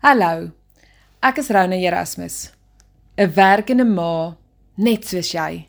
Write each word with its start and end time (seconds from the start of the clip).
Hallo. 0.00 0.48
Ek 1.20 1.42
is 1.42 1.50
Rona 1.52 1.76
Erasmus. 1.76 2.36
'n 3.20 3.28
Werkende 3.36 3.84
ma 3.84 4.32
net 4.80 5.04
soos 5.04 5.28
jy. 5.34 5.68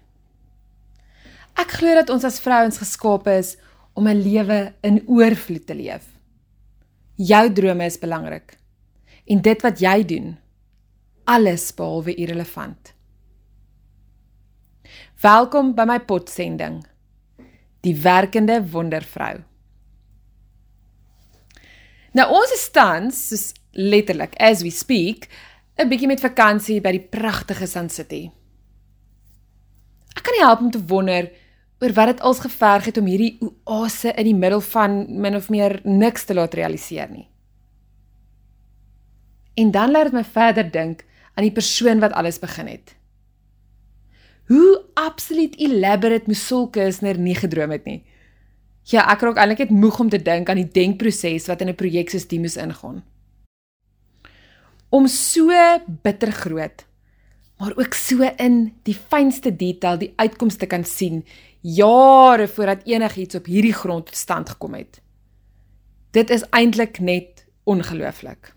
Ek 1.60 1.74
glo 1.76 1.92
dat 2.00 2.10
ons 2.16 2.24
as 2.24 2.40
vrouens 2.40 2.80
geskape 2.80 3.34
is 3.42 3.58
om 3.94 4.08
'n 4.08 4.24
lewe 4.24 4.74
in 4.88 5.04
oorvloed 5.06 5.68
te 5.68 5.76
leef. 5.76 6.08
Jou 7.18 7.52
drome 7.52 7.86
is 7.86 8.00
belangrik. 8.00 8.56
En 9.28 9.42
dit 9.42 9.62
wat 9.62 9.80
jy 9.80 10.06
doen, 10.06 10.40
alles 11.26 11.76
behalwe 11.76 12.16
irrelevant. 12.16 12.94
Welkom 15.22 15.76
by 15.76 15.84
my 15.84 16.00
potsending. 16.00 16.86
Die 17.82 17.96
werkende 17.96 18.64
wondervrou. 18.64 19.44
Nou 22.18 22.28
ons 22.36 22.52
is 22.52 22.68
tans, 22.76 23.20
soos 23.30 23.52
letterlik 23.72 24.36
as 24.40 24.64
we 24.66 24.72
speak, 24.72 25.30
'n 25.80 25.88
bietjie 25.88 26.08
met 26.08 26.20
vakansie 26.20 26.82
by 26.82 26.92
die 26.92 27.08
pragtige 27.08 27.68
Sun 27.68 27.90
City. 27.90 28.30
Ek 30.16 30.24
kan 30.24 30.34
nie 30.36 30.46
help 30.46 30.60
om 30.60 30.72
te 30.72 30.86
wonder 30.86 31.32
oor 31.82 31.94
wat 31.94 32.08
dit 32.08 32.22
als 32.22 32.40
geverg 32.40 32.86
het 32.86 32.98
om 32.98 33.06
hierdie 33.06 33.38
oase 33.66 34.14
in 34.14 34.26
die 34.26 34.36
middel 34.36 34.62
van 34.62 35.22
min 35.22 35.36
of 35.36 35.50
meer 35.50 35.80
niks 35.84 36.26
te 36.26 36.34
laat 36.34 36.54
realiseer 36.54 37.10
nie. 37.10 37.28
En 39.56 39.72
dan 39.72 39.92
laat 39.92 40.04
dit 40.04 40.14
my 40.14 40.24
verder 40.24 40.72
dink 40.72 41.06
aan 41.36 41.44
die 41.44 41.56
persoon 41.56 42.00
wat 42.00 42.12
alles 42.12 42.40
begin 42.40 42.68
het. 42.68 42.96
Hoe 44.52 44.84
absoluut 44.94 45.56
elaborate 45.58 46.28
moes 46.28 46.48
Sulkesner 46.48 47.18
nie 47.18 47.36
gedroom 47.36 47.72
het 47.72 47.86
nie. 47.86 48.04
Ja, 48.90 49.06
ek 49.12 49.22
raak 49.22 49.38
eintlik 49.38 49.60
net 49.60 49.70
moeg 49.70 50.00
om 50.00 50.10
te 50.10 50.22
dink 50.22 50.50
aan 50.50 50.58
die 50.58 50.72
denkproses 50.72 51.48
wat 51.48 51.62
in 51.62 51.70
'n 51.70 51.76
projek 51.76 52.10
soos 52.10 52.28
die 52.28 52.40
moes 52.40 52.58
ingaan 52.58 53.04
om 54.92 55.08
so 55.08 55.50
bitter 56.04 56.32
groot 56.32 56.86
maar 57.62 57.74
ook 57.78 57.94
so 57.94 58.26
in 58.38 58.74
die 58.84 58.96
fynste 58.96 59.56
detail 59.56 60.00
die 60.02 60.14
uitkomste 60.18 60.66
kan 60.66 60.84
sien 60.84 61.22
jare 61.62 62.48
voordat 62.48 62.88
enigiets 62.90 63.38
op 63.38 63.46
hierdie 63.46 63.74
grond 63.74 64.08
tot 64.10 64.18
stand 64.18 64.50
gekom 64.50 64.74
het. 64.74 64.98
Dit 66.12 66.34
is 66.34 66.42
eintlik 66.50 67.00
net 67.00 67.46
ongelooflik. 67.64 68.56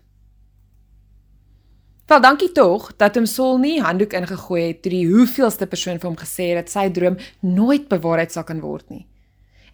Wel 2.09 2.21
dankie 2.21 2.51
tog 2.51 2.95
dat 2.97 3.15
hom 3.15 3.25
Sol 3.29 3.59
nie 3.61 3.77
handdoek 3.81 4.17
ingegooi 4.17 4.63
het 4.67 4.81
toe 4.81 4.91
die 4.91 5.05
hoeveelste 5.05 5.69
persoon 5.69 6.01
vir 6.01 6.09
hom 6.09 6.17
gesê 6.17 6.49
het 6.51 6.65
dat 6.65 6.73
sy 6.73 6.89
droom 6.89 7.21
nooit 7.45 7.85
bewaarheid 7.87 8.33
sal 8.33 8.43
kan 8.43 8.65
word 8.65 8.89
nie. 8.89 9.05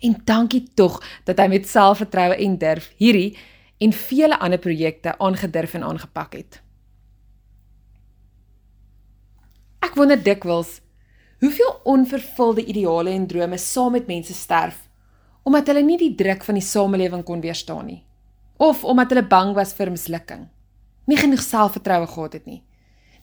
En 0.02 0.18
dankie 0.26 0.64
tog 0.74 1.00
dat 1.24 1.38
hy 1.38 1.48
met 1.48 1.68
selfvertroue 1.70 2.36
en 2.36 2.58
durf 2.58 2.92
hierdie 2.98 3.38
en 3.82 3.94
vele 3.94 4.38
ander 4.40 4.60
projekte 4.60 5.18
aangedurf 5.18 5.74
en 5.78 5.84
aangepak 5.84 6.38
het. 6.38 6.62
Ek 9.82 9.98
wonder 9.98 10.18
dikwels 10.24 10.80
hoeveel 11.42 11.74
onvervulde 11.90 12.66
ideale 12.66 13.10
en 13.10 13.28
drome 13.28 13.58
saam 13.58 13.98
met 13.98 14.08
mense 14.10 14.34
sterf 14.34 14.88
omdat 15.44 15.72
hulle 15.72 15.82
nie 15.82 15.98
die 15.98 16.14
druk 16.16 16.44
van 16.46 16.58
die 16.60 16.66
samelewing 16.66 17.24
kon 17.26 17.42
weerstaan 17.42 17.88
nie 17.90 18.02
of 18.62 18.84
omdat 18.86 19.10
hulle 19.10 19.26
bang 19.26 19.56
was 19.58 19.72
vir 19.74 19.90
mislukking. 19.90 20.44
Nie 21.10 21.18
genoeg 21.18 21.42
selfvertroue 21.42 22.06
gehad 22.08 22.36
het 22.38 22.46
nie. 22.46 22.62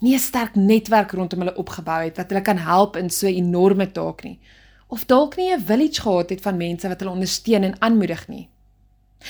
Nie 0.02 0.14
'n 0.14 0.18
sterk 0.18 0.54
netwerk 0.54 1.12
rondom 1.12 1.38
hulle 1.38 1.54
opgebou 1.56 2.02
het 2.04 2.16
wat 2.16 2.30
hulle 2.30 2.42
kan 2.42 2.58
help 2.58 2.96
in 2.96 3.10
so 3.10 3.26
'n 3.26 3.34
enorme 3.34 3.86
taak 3.92 4.24
nie. 4.24 4.40
Of 4.88 5.04
dalk 5.04 5.36
nie 5.36 5.52
'n 5.52 5.60
village 5.60 6.00
gehad 6.00 6.30
het 6.30 6.40
van 6.40 6.56
mense 6.56 6.88
wat 6.88 7.00
hulle 7.00 7.12
ondersteun 7.12 7.62
en 7.62 7.80
aanmoedig 7.80 8.28
nie. 8.28 8.48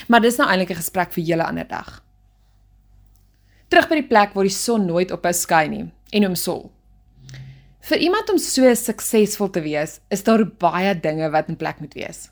Maar 0.06 0.20
dis 0.20 0.36
nou 0.36 0.48
eintlik 0.48 0.70
'n 0.70 0.82
gesprek 0.82 1.12
vir 1.12 1.24
julle 1.24 1.44
ander 1.44 1.69
dag. 1.69 2.04
Terug 3.69 3.88
by 3.88 3.94
die 3.94 4.08
plek 4.08 4.32
waar 4.34 4.44
die 4.44 4.54
son 4.54 4.86
nooit 4.86 5.10
ophou 5.10 5.32
skyn 5.32 5.70
nie 5.70 5.91
en 6.10 6.24
hom 6.24 6.34
sol. 6.34 6.70
Vir 7.80 7.98
iemand 7.98 8.30
om 8.30 8.38
so 8.38 8.74
suksesvol 8.74 9.50
te 9.50 9.60
wees, 9.60 10.00
is 10.08 10.22
daar 10.22 10.44
baie 10.46 11.00
dinge 11.00 11.30
wat 11.30 11.48
in 11.48 11.56
plek 11.56 11.80
moet 11.80 11.94
wees. 11.94 12.30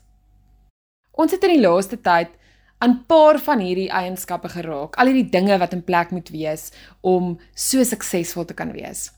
Ons 1.11 1.31
het 1.31 1.43
in 1.43 1.55
die 1.55 1.61
laaste 1.61 1.97
tyd 2.01 2.29
aan 2.77 3.05
paar 3.09 3.39
van 3.39 3.59
hierdie 3.59 3.89
eienskappe 3.89 4.49
geraak, 4.49 4.95
al 4.95 5.09
hierdie 5.09 5.29
dinge 5.29 5.57
wat 5.57 5.73
in 5.73 5.83
plek 5.83 6.11
moet 6.13 6.29
wees 6.29 6.71
om 7.01 7.39
so 7.55 7.83
suksesvol 7.83 8.45
te 8.45 8.53
kan 8.53 8.71
wees. 8.71 9.11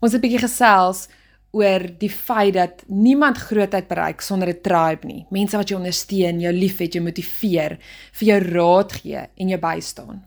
Ons 0.00 0.12
het 0.12 0.20
'n 0.20 0.26
bietjie 0.26 0.44
gesels 0.44 1.08
oor 1.50 1.82
die 1.98 2.10
feit 2.10 2.54
dat 2.54 2.82
niemand 2.86 3.38
grootheid 3.38 3.88
bereik 3.88 4.20
sonder 4.20 4.48
'n 4.48 4.60
tribe 4.62 5.06
nie. 5.06 5.26
Mense 5.30 5.56
wat 5.56 5.68
jou 5.68 5.78
ondersteun, 5.78 6.40
jou 6.40 6.52
liefhet, 6.52 6.92
jou 6.92 7.04
motiveer, 7.04 7.78
vir 8.12 8.28
jou 8.28 8.38
raad 8.38 8.92
gee 8.92 9.28
en 9.36 9.48
jou 9.48 9.58
bystaan. 9.58 10.24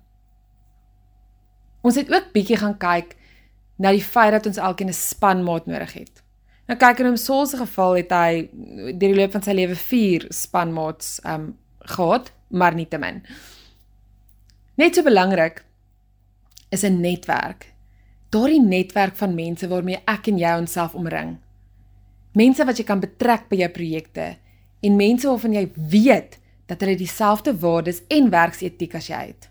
Ons 1.81 1.95
het 1.95 2.11
ook 2.11 2.31
bietjie 2.33 2.57
gaan 2.57 2.77
kyk 2.77 3.15
na 3.77 3.91
die 3.91 4.03
feit 4.03 4.31
dat 4.31 4.45
ons 4.45 4.57
elkeen 4.57 4.89
'n 4.89 4.93
spanmaat 4.93 5.65
nodig 5.65 5.93
het. 5.93 6.23
Nou 6.67 6.77
kyk 6.79 6.99
in 6.99 7.05
hom 7.05 7.17
Saul 7.17 7.45
se 7.45 7.57
geval 7.57 7.95
het 7.95 8.11
hy 8.11 8.49
deur 8.53 8.99
die 8.99 9.15
loop 9.15 9.31
van 9.31 9.41
sy 9.41 9.51
lewe 9.51 9.75
4 9.75 10.25
spanmaats 10.29 11.19
um 11.25 11.57
gehad, 11.79 12.31
maar 12.47 12.73
nie 12.73 12.87
te 12.87 12.97
min. 12.97 13.23
Net 14.75 14.95
so 14.95 15.03
belangrik 15.03 15.63
is 16.71 16.83
'n 16.83 17.01
netwerk 17.01 17.72
daardie 18.33 18.61
netwerk 18.61 19.15
van 19.19 19.35
mense 19.37 19.67
waarmee 19.69 20.01
ek 20.09 20.29
en 20.31 20.39
jy 20.41 20.53
onsself 20.57 20.95
omring. 20.97 21.37
Mense 22.33 22.65
wat 22.65 22.79
jy 22.79 22.85
kan 22.87 23.01
betrek 23.03 23.45
by 23.51 23.61
jou 23.61 23.69
projekte 23.75 24.33
en 24.83 24.99
mense 24.99 25.27
waarvan 25.29 25.53
jy 25.59 25.67
weet 25.75 26.39
dat 26.71 26.81
hulle 26.81 26.97
dieselfde 26.97 27.53
waardes 27.61 28.01
en 28.13 28.31
werksetiek 28.33 28.95
as 28.97 29.09
jy 29.11 29.21
het. 29.29 29.49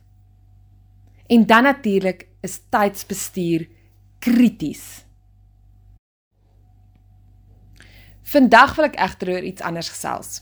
En 1.31 1.47
dan 1.47 1.69
natuurlik 1.69 2.27
is 2.43 2.59
tydsbestuur 2.75 3.69
krities. 4.23 5.05
Vandag 8.33 8.75
wil 8.79 8.89
ek 8.89 8.97
egter 8.97 9.35
oor 9.35 9.47
iets 9.47 9.65
anders 9.65 9.91
gesels. 9.93 10.41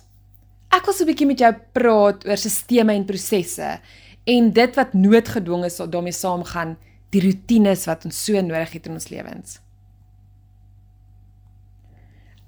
Ek 0.71 0.87
wil 0.87 0.95
so 0.95 1.05
'n 1.05 1.11
bietjie 1.11 1.27
met 1.27 1.41
jou 1.41 1.53
praat 1.73 2.27
oor 2.27 2.39
sisteme 2.39 2.95
en 2.95 3.05
prosesse 3.05 3.81
en 4.25 4.53
dit 4.53 4.77
wat 4.77 4.95
noodgedwonge 4.95 5.71
daarmee 5.91 6.13
saamgaan 6.13 6.77
die 7.11 7.23
rotines 7.25 7.87
wat 7.91 8.05
ons 8.05 8.25
so 8.25 8.41
nodig 8.41 8.73
het 8.73 8.87
in 8.87 8.97
ons 8.99 9.09
lewens. 9.11 9.59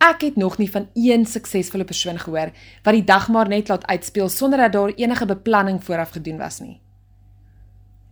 Ek 0.03 0.25
het 0.27 0.37
nog 0.37 0.59
nie 0.59 0.71
van 0.71 0.89
een 0.99 1.27
suksesvolle 1.27 1.85
persoon 1.87 2.19
gehoor 2.19 2.51
wat 2.83 2.95
die 2.95 3.05
dag 3.07 3.29
maar 3.31 3.49
net 3.49 3.69
laat 3.71 3.87
uitspeel 3.87 4.29
sonder 4.29 4.59
dat 4.59 4.73
daar 4.75 4.95
enige 4.97 5.27
beplanning 5.27 5.79
vooraf 5.85 6.11
gedoen 6.11 6.39
was 6.39 6.59
nie. 6.61 6.81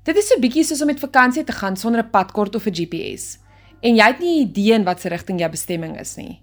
Dit 0.06 0.16
is 0.16 0.30
so 0.30 0.38
bietjie 0.40 0.64
soos 0.64 0.80
om 0.80 0.86
met 0.86 1.02
vakansie 1.02 1.44
te 1.44 1.52
gaan 1.52 1.76
sonder 1.76 2.02
'n 2.02 2.10
padkaart 2.10 2.54
of 2.54 2.66
'n 2.66 2.74
GPS 2.74 3.38
en 3.82 3.96
jy 3.96 4.06
het 4.06 4.18
nie 4.18 4.38
'n 4.38 4.48
idee 4.48 4.72
in 4.72 4.84
watter 4.84 5.10
rigting 5.10 5.38
jou 5.38 5.50
bestemming 5.50 5.98
is 6.00 6.16
nie. 6.16 6.40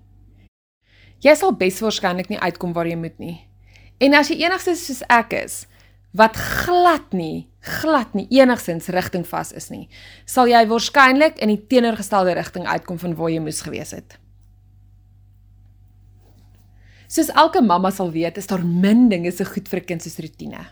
Jy 1.19 1.35
sal 1.35 1.55
beswaarskynlik 1.55 2.29
nie 2.29 2.39
uitkom 2.39 2.73
waar 2.73 2.87
jy 2.87 2.95
moet 2.95 3.17
nie. 3.19 3.47
En 3.97 4.13
as 4.13 4.27
jy 4.27 4.43
enigsins 4.45 4.85
soos 4.85 5.01
ek 5.09 5.33
is, 5.33 5.65
wat 6.11 6.35
glad 6.35 7.13
nie 7.13 7.47
glad 7.67 8.13
nie 8.15 8.27
enigsins 8.39 8.89
rigting 8.93 9.25
vas 9.27 9.51
is 9.55 9.69
nie, 9.73 9.87
sal 10.29 10.49
jy 10.49 10.63
waarskynlik 10.69 11.41
in 11.43 11.51
die 11.53 11.59
teenoorgestelde 11.69 12.35
rigting 12.37 12.67
uitkom 12.67 12.99
van 13.01 13.15
waar 13.17 13.33
jy 13.33 13.41
moes 13.43 13.61
gewees 13.65 13.93
het. 13.95 14.17
Soos 17.07 17.31
elke 17.39 17.61
mamma 17.63 17.91
sal 17.95 18.11
weet, 18.11 18.37
is 18.39 18.49
daar 18.49 18.63
min 18.63 19.07
dinge 19.11 19.31
so 19.31 19.47
goed 19.47 19.69
vir 19.71 19.83
kind 19.87 20.03
soos 20.03 20.19
rotine. 20.19 20.65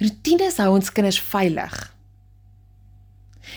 Rotines 0.00 0.58
hou 0.60 0.74
ons 0.76 0.92
kinders 0.92 1.20
veilig. 1.32 1.76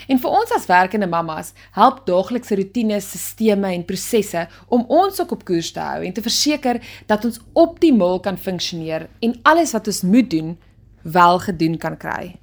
En 0.10 0.18
vir 0.18 0.36
ons 0.40 0.52
as 0.56 0.66
werkende 0.66 1.06
mammas 1.10 1.52
help 1.76 2.02
daaglikse 2.08 2.58
rotines, 2.58 3.12
sisteme 3.14 3.70
en 3.76 3.86
prosesse 3.86 4.48
om 4.74 4.88
ons 4.90 5.22
ook 5.22 5.36
op 5.38 5.46
koers 5.46 5.70
te 5.76 5.84
hou 5.86 6.02
en 6.06 6.16
te 6.18 6.24
verseker 6.26 6.82
dat 7.12 7.28
ons 7.30 7.38
optimaal 7.54 8.18
kan 8.26 8.38
funksioneer 8.38 9.06
en 9.22 9.38
alles 9.52 9.76
wat 9.78 9.92
ons 9.92 10.02
moet 10.02 10.30
doen, 10.32 10.56
wel 11.04 11.40
gedoen 11.46 11.78
kan 11.78 11.98
kry. 12.02 12.34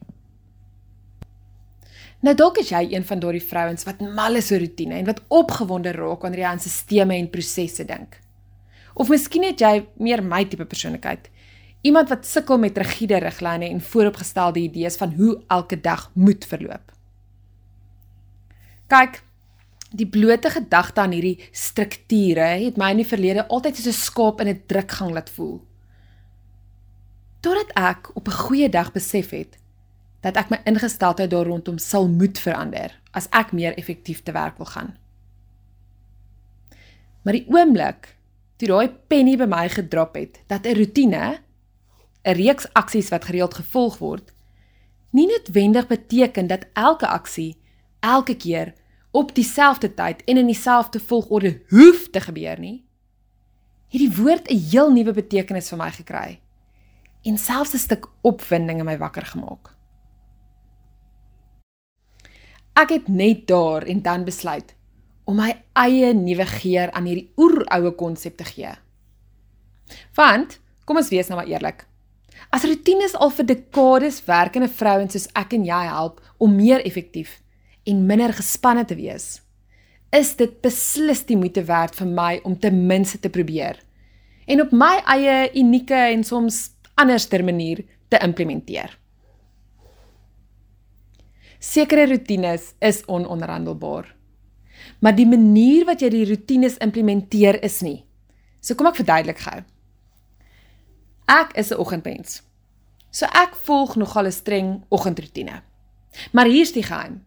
Nou 2.23 2.35
dalk 2.39 2.63
is 2.63 2.71
jy 2.71 2.87
een 2.95 3.05
van 3.07 3.21
daardie 3.21 3.45
vrouens 3.45 3.85
wat 3.87 4.01
mal 4.01 4.39
is 4.39 4.53
oor 4.55 4.63
rotine 4.63 4.97
en 5.01 5.11
wat 5.11 5.21
opgewonde 5.29 5.93
raak 5.99 6.23
wanneer 6.25 6.47
jy 6.47 6.55
aan 6.55 6.63
sisteme 6.63 7.19
en 7.19 7.31
prosesse 7.31 7.85
dink. 7.87 8.17
Of 8.95 9.11
miskien 9.13 9.45
het 9.45 9.61
jy 9.61 9.83
meer 10.01 10.23
my 10.25 10.45
tipe 10.49 10.65
persoonlikheid. 10.65 11.29
Iemand 11.87 12.09
wat 12.11 12.27
sukkel 12.27 12.59
met 12.63 12.79
rigiede 12.79 13.21
riglyne 13.23 13.69
en 13.69 13.83
vooropgestelde 13.85 14.63
idees 14.65 14.97
van 14.97 15.13
hoe 15.19 15.37
elke 15.53 15.81
dag 15.81 16.09
moet 16.15 16.47
verloop. 16.49 16.96
Kyk, 18.87 19.23
die 19.91 20.07
blote 20.07 20.51
gedagte 20.51 21.01
aan 21.03 21.15
hierdie 21.17 21.49
strukture 21.55 22.53
het 22.61 22.77
my 22.79 22.93
in 22.95 23.03
die 23.03 23.09
verlede 23.09 23.47
altyd 23.49 23.77
soos 23.77 23.95
'n 23.95 24.03
skaap 24.07 24.41
in 24.41 24.49
'n 24.49 24.63
drukgang 24.67 25.13
laat 25.13 25.31
voel. 25.31 25.61
Totdat 27.41 27.71
ek 27.75 28.11
op 28.17 28.29
'n 28.29 28.41
goeie 28.47 28.69
dag 28.69 28.93
besef 28.93 29.31
het 29.31 29.59
dat 30.21 30.37
ek 30.37 30.51
my 30.51 30.61
ingesteldheid 30.65 31.31
daar 31.31 31.47
rondom 31.47 31.79
sal 31.79 32.09
moet 32.09 32.39
verander 32.39 32.91
as 33.13 33.29
ek 33.31 33.53
meer 33.53 33.77
effektief 33.79 34.23
te 34.23 34.33
werk 34.33 34.57
wil 34.57 34.67
gaan. 34.67 34.97
Maar 37.23 37.33
die 37.33 37.47
oomblik 37.49 38.17
toe 38.57 38.69
daai 38.69 38.89
penny 39.09 39.37
by 39.37 39.47
my 39.47 39.69
gedrop 39.69 40.15
het 40.15 40.41
dat 40.47 40.67
'n 40.67 40.77
rotine, 40.79 41.39
'n 42.25 42.35
reeks 42.35 42.67
aksies 42.73 43.09
wat 43.09 43.25
gereeld 43.25 43.55
gevolg 43.55 43.99
word, 43.99 44.33
nie 45.11 45.27
noodwendig 45.27 45.87
beteken 45.87 46.47
dat 46.47 46.67
elke 46.73 47.07
aksie 47.07 47.57
elke 48.07 48.37
keer 48.37 48.75
op 49.11 49.35
dieselfde 49.35 49.91
tyd 49.95 50.23
en 50.25 50.37
in 50.37 50.47
dieselfde 50.47 51.01
volgorde 51.01 51.61
hoef 51.69 52.09
te 52.11 52.21
gebeur 52.21 52.59
nie. 52.61 52.85
Hierdie 53.89 54.13
woord 54.23 54.51
'n 54.51 54.59
heel 54.71 54.93
nuwe 54.93 55.13
betekenis 55.13 55.69
vir 55.69 55.79
my 55.79 55.91
gekry 55.91 56.41
en 57.25 57.39
selfs 57.39 57.75
'n 57.75 57.79
stuk 57.79 58.07
opwinding 58.23 58.79
in 58.79 58.85
my 58.85 58.99
wakker 58.99 59.27
gemaak. 59.27 59.75
Ek 62.75 62.89
het 62.89 63.09
net 63.09 63.47
daar 63.47 63.83
en 63.83 64.03
dan 64.03 64.25
besluit 64.25 64.75
om 65.25 65.37
my 65.37 65.65
eie 65.73 66.15
nuwe 66.15 66.47
geur 66.47 66.91
aan 66.91 67.05
hierdie 67.05 67.33
oeroue 67.37 67.95
konsep 67.95 68.37
te 68.37 68.45
gee. 68.45 68.75
Want, 70.15 70.61
kom 70.85 70.97
ons 70.97 71.09
wees 71.09 71.29
nou 71.29 71.39
maar 71.39 71.49
eerlik. 71.49 71.87
As 72.51 72.65
rotines 72.65 73.15
al 73.15 73.31
vir 73.31 73.47
dekades 73.47 74.25
werkende 74.25 74.69
vrouens 74.69 75.13
soos 75.13 75.29
ek 75.33 75.53
en 75.53 75.65
jy 75.65 75.83
help 75.89 76.21
om 76.39 76.55
meer 76.55 76.85
effektief 76.85 77.41
en 77.87 78.07
minder 78.07 78.33
gespanne 78.35 78.85
te 78.85 78.97
wees, 78.99 79.41
is 80.11 80.35
dit 80.37 80.61
beslis 80.63 81.25
die 81.27 81.37
moeite 81.39 81.65
werd 81.65 81.95
vir 81.99 82.07
my 82.07 82.41
om 82.45 82.59
ten 82.59 82.87
minste 82.87 83.19
te 83.19 83.31
probeer 83.31 83.81
en 84.47 84.63
op 84.63 84.73
my 84.73 84.95
eie 85.17 85.51
unieke 85.59 85.99
en 86.13 86.23
soms 86.25 86.71
anderster 86.95 87.45
manier 87.45 87.83
te 88.09 88.19
implementeer. 88.23 88.93
Sekere 91.59 92.07
rotines 92.07 92.75
is 92.79 93.03
ononderhandelbaar. 93.11 94.15
Maar 95.01 95.17
die 95.17 95.27
manier 95.27 95.87
wat 95.89 96.03
jy 96.05 96.11
die 96.13 96.27
rotines 96.29 96.77
implementeer 96.85 97.59
is 97.67 97.81
nie. 97.83 98.05
So 98.61 98.79
kom 98.79 98.87
ek 98.91 99.01
verduidelik 99.01 99.41
gou. 99.43 99.63
Ek 101.27 101.57
is 101.59 101.73
'n 101.73 101.81
oggendmens. 101.83 102.43
So 103.11 103.27
ek 103.27 103.57
volg 103.67 103.97
nogal 103.97 104.27
'n 104.27 104.33
streng 104.33 104.85
oggendroetine. 104.89 105.63
Maar 106.33 106.47
hier's 106.47 106.73
die 106.73 106.83
geheim. 106.83 107.25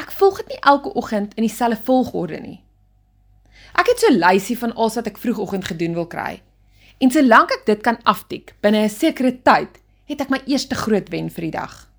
Ek 0.00 0.12
volg 0.16 0.40
dit 0.40 0.54
nie 0.54 0.62
elke 0.72 0.92
oggend 0.96 1.34
in 1.36 1.44
dieselfde 1.44 1.82
volgorde 1.84 2.40
nie. 2.40 2.60
Ek 3.76 3.86
het 3.86 4.00
so 4.00 4.08
'n 4.08 4.18
lysie 4.18 4.58
van 4.58 4.74
alles 4.74 4.94
wat 4.94 5.06
ek 5.06 5.18
vroegoggend 5.18 5.64
gedoen 5.64 5.94
wil 5.94 6.06
kry. 6.06 6.42
En 6.98 7.10
solank 7.10 7.50
ek 7.50 7.66
dit 7.66 7.80
kan 7.82 8.02
aftik 8.02 8.54
binne 8.60 8.84
'n 8.84 8.88
sekere 8.88 9.32
tyd, 9.42 9.80
het 10.04 10.20
ek 10.20 10.30
my 10.30 10.40
eerste 10.46 10.74
groot 10.74 11.08
wen 11.08 11.30
vir 11.30 11.42
die 11.42 11.56
dag. 11.58 11.90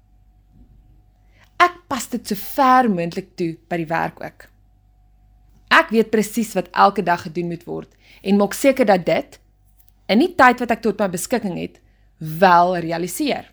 Ek 1.59 1.73
pas 1.87 2.07
dit 2.09 2.27
so 2.27 2.35
ver 2.35 2.89
moontlik 2.89 3.35
toe 3.35 3.57
by 3.69 3.77
die 3.77 3.87
werk 3.89 4.21
ook. 4.23 4.49
Ek 5.69 5.89
weet 5.89 6.11
presies 6.11 6.53
wat 6.53 6.69
elke 6.71 7.03
dag 7.03 7.21
gedoen 7.21 7.47
moet 7.47 7.63
word 7.63 7.95
en 8.21 8.37
maak 8.37 8.53
seker 8.53 8.85
dat 8.85 9.05
dit 9.05 9.39
in 10.07 10.19
die 10.19 10.35
tyd 10.35 10.59
wat 10.59 10.71
ek 10.71 10.81
tot 10.81 10.99
my 10.99 11.07
beskikking 11.07 11.57
het, 11.57 11.79
wel 12.17 12.77
realiseer. 12.77 13.51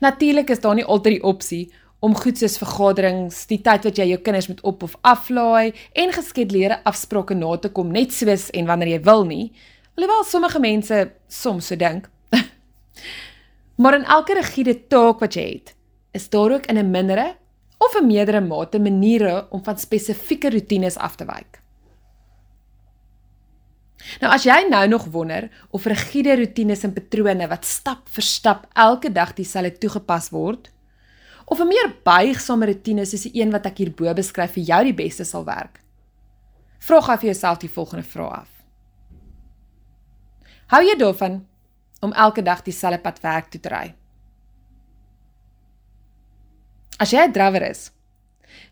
Natuurlik 0.00 0.50
is 0.50 0.60
daar 0.60 0.74
nie 0.74 0.84
altyd 0.84 1.18
die 1.18 1.24
opsie 1.24 1.72
om 2.00 2.14
goed 2.14 2.38
soos 2.38 2.58
vergaderings, 2.60 3.46
die 3.50 3.58
tyd 3.62 3.86
wat 3.88 3.98
jy 3.98 4.06
jou 4.12 4.20
kinders 4.22 4.48
moet 4.50 4.60
op 4.66 4.84
of 4.86 4.94
aflaai 5.02 5.74
en 5.98 6.14
geskeduleerde 6.14 6.78
afsprake 6.86 7.34
na 7.34 7.56
te 7.58 7.70
kom 7.74 7.90
net 7.94 8.14
soos 8.14 8.48
en 8.54 8.66
wanneer 8.70 8.94
jy 8.96 9.00
wil 9.08 9.26
nie. 9.26 9.52
Alhoewel 9.98 10.24
sommige 10.24 10.60
mense 10.62 11.00
soms 11.28 11.66
so 11.66 11.76
dink. 11.76 12.06
maar 13.82 13.98
in 13.98 14.06
elke 14.06 14.38
rigiede 14.38 14.76
taak 14.86 15.20
wat 15.24 15.34
jy 15.34 15.48
het, 15.56 15.74
is 16.14 16.28
daar 16.30 16.54
ook 16.54 16.66
in 16.66 16.78
'n 16.78 16.90
mindere 16.90 17.34
of 17.78 17.94
'n 17.98 18.06
meerdere 18.06 18.40
mate 18.40 18.78
maniere 18.78 19.46
om 19.50 19.64
van 19.64 19.78
spesifieke 19.78 20.50
rotines 20.50 20.96
af 20.96 21.16
te 21.16 21.24
wyk. 21.24 21.62
Nou 24.22 24.30
as 24.32 24.44
jy 24.46 24.68
nou 24.68 24.84
nog 24.88 25.08
wonder 25.12 25.48
of 25.74 25.86
rigiede 25.90 26.36
rotines 26.38 26.84
en 26.86 26.94
patrone 26.94 27.48
wat 27.50 27.64
stap 27.64 28.08
vir 28.14 28.24
stap 28.24 28.66
elke 28.74 29.10
dag 29.12 29.34
dieselfde 29.34 29.78
toegepas 29.78 30.30
word 30.30 30.70
of 31.46 31.60
'n 31.60 31.68
meer 31.68 31.88
buigsame 32.04 32.66
rotine 32.66 33.04
soos 33.06 33.22
die 33.22 33.40
een 33.40 33.50
wat 33.50 33.66
ek 33.66 33.78
hierbo 33.78 34.14
beskryf 34.14 34.52
vir 34.52 34.64
jou 34.64 34.84
die 34.84 34.94
beste 34.94 35.24
sal 35.24 35.44
werk. 35.44 35.80
Vra 36.78 37.00
gou 37.00 37.16
vir 37.16 37.30
jouself 37.32 37.58
die 37.58 37.68
volgende 37.68 38.04
vraag 38.04 38.40
af. 38.40 38.48
Hou 40.68 40.82
jy 40.84 40.96
daarvan 40.96 41.46
om 42.00 42.12
elke 42.12 42.42
dag 42.42 42.62
dieselfde 42.62 43.00
pad 43.00 43.20
werk 43.20 43.50
toe 43.50 43.60
te 43.60 43.68
ry? 43.68 43.94
As 47.00 47.10
jy 47.10 47.24
'n 47.24 47.32
drawer 47.32 47.62
is, 47.70 47.90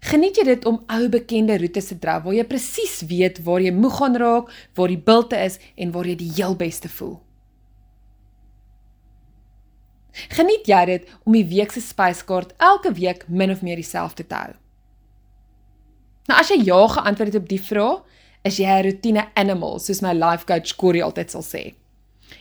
Geniet 0.07 0.39
jy 0.39 0.45
dit 0.45 0.67
om 0.69 0.79
ou 0.93 1.09
bekende 1.13 1.57
roetes 1.59 1.91
te 1.91 1.99
draai 2.01 2.21
waar 2.25 2.35
jy 2.37 2.45
presies 2.49 3.01
weet 3.09 3.41
waar 3.47 3.63
jy 3.65 3.73
moeg 3.75 3.97
gaan 3.99 4.19
raak, 4.21 4.51
waar 4.77 4.93
die 4.93 5.01
bilte 5.09 5.39
is 5.41 5.59
en 5.77 5.93
waar 5.95 6.07
jy 6.09 6.17
die 6.21 6.33
heel 6.37 6.57
beste 6.57 6.91
voel? 6.93 7.17
Geniet 10.33 10.69
jy 10.69 10.85
dit 10.89 11.11
om 11.25 11.35
die 11.37 11.47
week 11.49 11.75
se 11.75 11.83
spyskaart 11.85 12.55
elke 12.63 12.93
week 12.97 13.27
min 13.29 13.53
of 13.53 13.63
meer 13.63 13.81
dieselfde 13.81 14.25
te 14.25 14.35
hou? 14.37 14.55
Nou 16.27 16.39
as 16.41 16.51
jy 16.51 16.63
ja 16.67 16.81
geantwoord 16.91 17.35
het 17.35 17.43
op 17.43 17.51
die 17.51 17.63
vraag, 17.63 18.01
is 18.47 18.59
jy 18.59 18.67
'n 18.67 18.85
rotine 18.87 19.29
animal 19.35 19.79
soos 19.79 20.03
my 20.03 20.13
life 20.15 20.47
coach 20.47 20.77
Corey 20.77 21.03
altyd 21.03 21.31
sal 21.31 21.43
sê. 21.43 21.75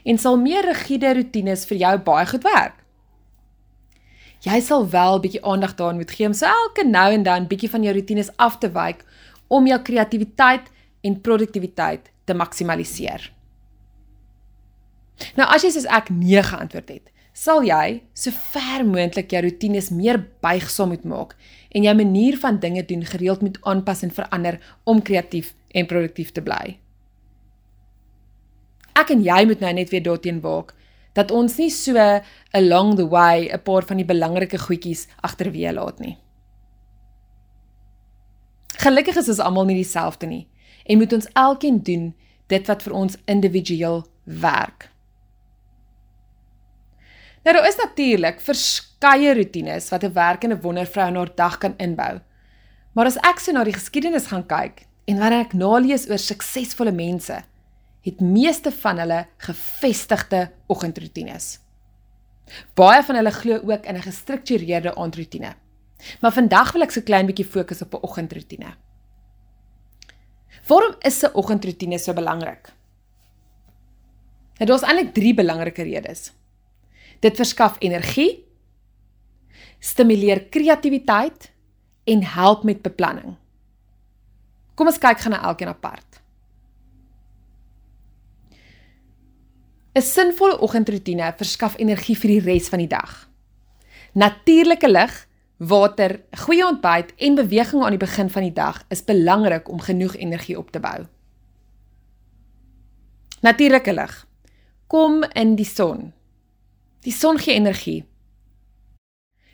En 0.06 0.18
sal 0.18 0.38
meer 0.38 0.66
rigiede 0.66 1.14
rotines 1.14 1.66
vir 1.66 1.78
jou 1.78 1.98
baie 1.98 2.26
goed 2.26 2.44
werk 2.44 2.85
jy 4.46 4.60
sal 4.62 4.86
wel 4.90 5.18
'n 5.18 5.22
bietjie 5.22 5.44
aandag 5.44 5.76
daaraan 5.76 6.02
moet 6.02 6.12
gee 6.12 6.28
om 6.28 6.34
so 6.34 6.46
elke 6.46 6.84
nou 6.86 7.14
en 7.14 7.24
dan 7.24 7.48
bietjie 7.48 7.70
van 7.70 7.84
jou 7.84 7.96
rotines 7.96 8.30
af 8.38 8.58
te 8.58 8.70
wyk 8.72 9.06
om 9.48 9.68
jou 9.68 9.80
kreatiwiteit 9.82 10.70
en 11.02 11.22
produktiwiteit 11.22 12.12
te 12.26 12.34
maksimaliseer. 12.34 13.32
Nou 15.36 15.48
as 15.50 15.64
jy 15.64 15.72
soos 15.72 15.86
ek 15.86 16.10
nee 16.10 16.42
geantwoord 16.44 16.90
het, 16.90 17.12
sal 17.34 17.64
jy 17.64 18.02
so 18.14 18.32
ver 18.54 18.86
moontlik 18.86 19.32
jou 19.32 19.42
rotines 19.44 19.90
meer 19.90 20.22
buigsaam 20.42 20.94
moet 20.94 21.04
maak 21.04 21.36
en 21.76 21.84
jou 21.84 21.96
manier 21.96 22.38
van 22.40 22.60
dinge 22.60 22.86
doen 22.86 23.04
gereeld 23.06 23.42
moet 23.42 23.60
aanpas 23.62 24.04
en 24.04 24.12
verander 24.12 24.60
om 24.84 25.02
kreatief 25.02 25.54
en 25.72 25.86
produktief 25.86 26.32
te 26.32 26.42
bly. 26.42 26.78
Ek 28.96 29.12
en 29.12 29.24
jy 29.24 29.42
moet 29.46 29.60
nou 29.60 29.74
net 29.74 29.92
weer 29.92 30.04
daarteen 30.04 30.40
waak 30.42 30.74
dat 31.16 31.32
ons 31.32 31.58
nie 31.58 31.72
so 31.72 31.96
along 32.52 32.96
the 33.00 33.08
way 33.08 33.48
'n 33.48 33.64
paar 33.64 33.84
van 33.88 33.98
die 33.98 34.06
belangrike 34.06 34.58
goedjies 34.58 35.08
agterweë 35.24 35.74
laat 35.74 36.00
nie. 36.00 36.18
Gelukkig 38.78 39.16
is 39.16 39.30
ons 39.30 39.40
almal 39.40 39.66
nie 39.66 39.80
dieselfde 39.84 40.28
nie 40.28 40.48
en 40.86 40.98
moet 40.98 41.14
ons 41.14 41.28
elkeen 41.34 41.80
doen 41.84 42.14
dit 42.48 42.68
wat 42.68 42.84
vir 42.84 42.94
ons 42.94 43.18
individueel 43.26 44.06
werk. 44.24 44.90
Nou 47.46 47.56
daar 47.56 47.68
is 47.68 47.78
natuurlik 47.78 48.40
verskeie 48.42 49.34
rotines 49.34 49.90
wat 49.90 50.04
'n 50.04 50.14
werkende 50.14 50.62
wondervrou 50.62 51.08
in 51.08 51.16
haar 51.16 51.36
dag 51.36 51.58
kan 51.58 51.74
inbou. 51.78 52.20
Maar 52.94 53.06
as 53.06 53.18
ek 53.18 53.40
so 53.40 53.52
na 53.52 53.64
die 53.64 53.74
geskiedenis 53.74 54.28
gaan 54.28 54.46
kyk 54.46 54.86
en 55.06 55.20
wanneer 55.20 55.46
ek 55.46 55.54
nalees 55.54 56.10
oor 56.10 56.18
suksesvolle 56.18 56.92
mense, 56.92 57.44
het 58.06 58.22
meeste 58.22 58.72
van 58.72 59.02
hulle 59.02 59.26
gevestigde 59.42 60.52
oggendroetines. 60.70 61.56
Baie 62.78 63.02
van 63.04 63.18
hulle 63.18 63.32
glo 63.34 63.62
ook 63.66 63.86
in 63.86 63.96
'n 63.96 64.02
gestruktureerde 64.02 64.96
aandroetine. 64.96 65.56
Maar 66.22 66.34
vandag 66.34 66.72
wil 66.72 66.82
ek 66.82 66.92
so 66.92 67.02
klein 67.02 67.26
bietjie 67.26 67.46
fokus 67.46 67.82
op 67.82 67.94
'n 67.94 68.06
oggendroetine. 68.06 68.76
Waarom 70.68 70.96
is 71.00 71.24
'n 71.24 71.34
oggendroetine 71.34 71.98
so 71.98 72.14
belangrik? 72.14 72.74
Dit 74.58 74.70
is 74.70 74.82
eintlik 74.82 75.14
drie 75.14 75.34
belangrike 75.34 75.84
redes. 75.84 76.32
Dit 77.20 77.36
verskaf 77.36 77.76
energie, 77.80 78.46
stimuleer 79.80 80.46
kreatiwiteit 80.50 81.52
en 82.04 82.24
help 82.24 82.64
met 82.64 82.82
beplanning. 82.82 83.36
Kom 84.76 84.88
ons 84.88 84.98
kyk 84.98 85.20
gaan 85.20 85.32
na 85.32 85.44
elkeen 85.44 85.68
apart. 85.68 86.15
'n 89.96 90.02
Sinvolle 90.02 90.60
oggendroetine 90.60 91.34
verskaf 91.38 91.78
energie 91.80 92.18
vir 92.20 92.32
die 92.34 92.42
res 92.44 92.68
van 92.68 92.82
die 92.84 92.92
dag. 92.92 93.30
Natuurlike 94.12 94.90
lig, 94.92 95.14
water, 95.58 96.20
goeie 96.44 96.66
ontbyt 96.68 97.14
en 97.16 97.38
beweging 97.40 97.84
aan 97.84 97.96
die 97.96 98.02
begin 98.02 98.30
van 98.30 98.44
die 98.44 98.54
dag 98.54 98.82
is 98.92 99.06
belangrik 99.08 99.70
om 99.72 99.80
genoeg 99.80 100.16
energie 100.16 100.58
op 100.60 100.72
te 100.72 100.80
bou. 100.80 101.06
Natuurlike 103.42 103.94
lig. 103.94 104.28
kom 104.88 105.24
in 105.34 105.56
die 105.56 105.66
son. 105.66 106.14
Die 107.02 107.12
son 107.12 107.40
gee 107.40 107.54
energie. 107.54 108.04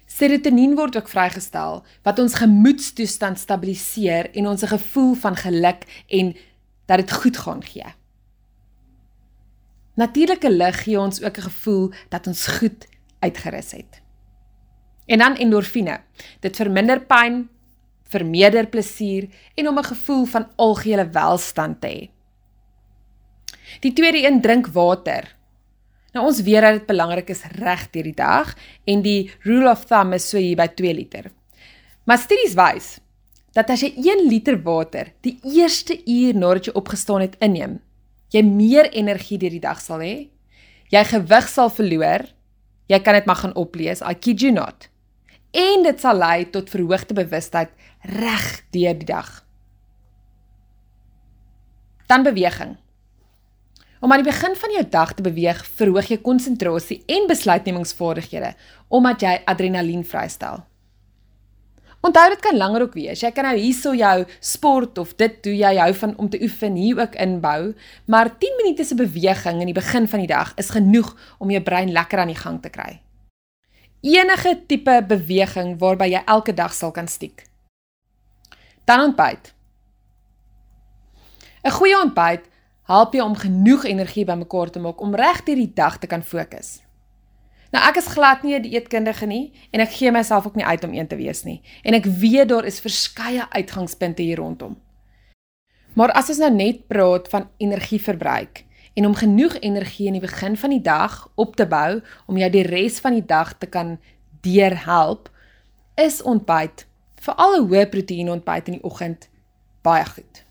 Serotonien 0.05 0.75
word 0.75 0.97
ook 0.97 1.07
vrygestel 1.07 1.85
wat 2.03 2.19
ons 2.19 2.33
gemoedstoestand 2.33 3.39
stabiliseer 3.39 4.31
en 4.33 4.47
ons 4.47 4.63
'n 4.63 4.67
gevoel 4.67 5.13
van 5.13 5.35
geluk 5.35 5.85
en 6.07 6.35
dat 6.85 6.97
dit 6.97 7.11
goed 7.11 7.37
gaan 7.37 7.63
gee. 7.63 8.00
Natuurlike 9.99 10.49
lig 10.49 10.83
gee 10.83 10.99
ons 10.99 11.21
ook 11.23 11.37
'n 11.37 11.41
gevoel 11.41 11.91
dat 12.09 12.27
ons 12.27 12.47
goed 12.47 12.87
uitgerus 13.19 13.71
het. 13.71 14.01
En 15.05 15.17
dan 15.17 15.35
endorfine. 15.35 16.01
Dit 16.39 16.55
verminder 16.55 17.01
pyn, 17.01 17.49
vermeerder 18.03 18.67
plesier 18.67 19.29
en 19.55 19.67
om 19.67 19.77
'n 19.77 19.83
gevoel 19.83 20.25
van 20.25 20.47
algehele 20.55 21.09
welstand 21.09 21.81
te 21.81 21.87
hê. 21.87 22.09
Die 23.79 23.93
tweede 23.93 24.25
een 24.27 24.41
drink 24.41 24.67
water. 24.67 25.35
Nou 26.11 26.25
ons 26.25 26.41
weet 26.41 26.61
dat 26.61 26.73
dit 26.73 26.85
belangrik 26.85 27.29
is 27.29 27.43
reg 27.55 27.89
deur 27.89 28.03
die 28.03 28.15
dag 28.15 28.55
en 28.83 29.01
die 29.01 29.31
rule 29.39 29.69
of 29.71 29.85
thumb 29.85 30.13
is 30.13 30.29
so 30.29 30.37
hier 30.37 30.55
by 30.55 30.67
2 30.67 30.93
liter. 30.93 31.31
Maar 32.03 32.17
studies 32.17 32.53
wys 32.53 32.99
dat 33.51 33.69
as 33.69 33.81
jy 33.81 33.93
1 33.95 34.27
liter 34.27 34.61
water 34.63 35.13
die 35.21 35.39
eerste 35.43 35.95
uur 36.05 36.35
nadat 36.35 36.65
jy 36.65 36.73
opgestaan 36.73 37.21
het 37.21 37.35
inneem, 37.39 37.79
jy 38.31 38.43
meer 38.47 38.89
energie 38.91 39.37
deur 39.41 39.53
die 39.53 39.63
dag 39.63 39.81
sal 39.83 40.03
hê. 40.03 40.29
Jy 40.91 41.03
gewig 41.07 41.49
sal 41.51 41.71
verloor. 41.71 42.25
Jy 42.91 42.99
kan 43.03 43.15
dit 43.15 43.27
maar 43.29 43.39
gaan 43.43 43.55
oplees. 43.59 44.03
I 44.03 44.15
kid 44.15 44.43
you 44.43 44.51
not. 44.55 44.87
En 45.51 45.83
dit 45.83 45.99
sal 45.99 46.19
lei 46.19 46.45
tot 46.51 46.71
verhoogde 46.71 47.15
bewustheid 47.15 47.71
reg 48.07 48.47
deur 48.71 48.95
die 48.95 49.07
dag. 49.07 49.29
Dan 52.07 52.23
beweging. 52.23 52.77
Om 54.01 54.11
aan 54.11 54.23
die 54.23 54.31
begin 54.31 54.55
van 54.57 54.71
jou 54.73 54.83
dag 54.89 55.13
te 55.13 55.23
beweeg, 55.23 55.59
verhoog 55.77 56.07
jy 56.09 56.17
konsentrasie 56.25 57.03
en 57.05 57.27
besluitnemingsvaardighede 57.29 58.55
omdat 58.89 59.21
jy 59.21 59.35
adrenalien 59.45 60.03
vrystel. 60.07 60.63
Onthou 62.01 62.29
dit 62.29 62.39
kan 62.41 62.57
langer 62.57 62.81
ook 62.81 62.93
wees. 62.97 63.21
Jy 63.21 63.29
kan 63.31 63.45
nou 63.45 63.57
hierso 63.57 63.93
jou 63.93 64.25
sport 64.39 64.97
of 64.97 65.13
dit 65.21 65.37
doen 65.45 65.57
jy 65.59 65.75
hou 65.77 65.91
van 65.99 66.15
om 66.17 66.29
te 66.29 66.39
oefen 66.41 66.75
hier 66.75 66.99
ook 66.99 67.15
inbou, 67.21 67.75
maar 68.05 68.31
10 68.37 68.57
minute 68.57 68.83
se 68.83 68.97
beweging 68.97 69.61
in 69.61 69.69
die 69.69 69.77
begin 69.77 70.07
van 70.07 70.19
die 70.23 70.31
dag 70.31 70.53
is 70.57 70.73
genoeg 70.73 71.13
om 71.37 71.53
jou 71.53 71.61
brein 71.61 71.93
lekker 71.93 72.19
aan 72.19 72.33
die 72.33 72.41
gang 72.41 72.61
te 72.61 72.73
kry. 72.73 72.99
Enige 74.01 74.55
tipe 74.67 75.03
beweging 75.07 75.77
waarby 75.79 76.09
jy 76.09 76.23
elke 76.25 76.53
dag 76.57 76.73
sal 76.73 76.91
kan 76.91 77.07
stiek. 77.07 77.45
Dan 78.85 79.11
ontbyt. 79.11 79.53
'n 81.63 81.69
Goeie 81.69 82.01
ontbyt 82.01 82.49
help 82.89 83.13
jou 83.13 83.25
om 83.25 83.35
genoeg 83.35 83.85
energie 83.85 84.25
bymekaar 84.25 84.69
te 84.69 84.79
maak 84.79 85.01
om 85.01 85.15
reg 85.15 85.43
deur 85.43 85.55
die 85.55 85.73
dag 85.73 85.97
te 85.97 86.07
kan 86.07 86.23
fokus. 86.23 86.81
Nou 87.71 87.83
ek 87.87 88.01
is 88.01 88.07
glad 88.11 88.43
nie 88.43 88.55
'n 88.55 88.61
dieetkundige 88.61 89.25
nie 89.25 89.51
en 89.71 89.79
ek 89.79 89.91
gee 89.91 90.11
myself 90.11 90.45
ook 90.45 90.55
nie 90.55 90.65
uit 90.65 90.83
om 90.83 90.93
een 90.93 91.07
te 91.07 91.15
wees 91.15 91.43
nie 91.43 91.61
en 91.83 91.93
ek 91.93 92.05
weet 92.05 92.49
daar 92.49 92.65
is 92.65 92.79
verskeie 92.79 93.49
uitgangspunte 93.49 94.21
hier 94.21 94.37
rondom. 94.37 94.77
Maar 95.93 96.11
as 96.11 96.29
ons 96.29 96.37
nou 96.37 96.51
net 96.51 96.87
praat 96.87 97.27
van 97.29 97.49
energieverbruik 97.57 98.65
en 98.93 99.05
om 99.05 99.15
genoeg 99.15 99.57
energie 99.59 100.07
in 100.07 100.13
die 100.19 100.21
begin 100.21 100.57
van 100.57 100.69
die 100.69 100.81
dag 100.81 101.31
op 101.35 101.55
te 101.55 101.67
bou 101.67 102.01
om 102.25 102.37
jou 102.37 102.49
die 102.49 102.67
res 102.67 102.99
van 102.99 103.13
die 103.13 103.25
dag 103.25 103.57
te 103.57 103.65
kan 103.65 103.99
deurhelp, 104.41 105.29
is 105.95 106.21
ontbyt, 106.21 106.87
veral 107.15 107.61
'n 107.61 107.67
hoë 107.67 107.89
proteïen 107.89 108.31
ontbyt 108.31 108.67
in 108.67 108.73
die 108.73 108.83
oggend, 108.83 109.29
baie 109.81 110.05
goed. 110.05 110.45